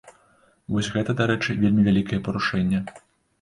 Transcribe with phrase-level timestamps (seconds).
[0.75, 2.83] Вось гэта, дарэчы, вельмі вялікае парушэнне.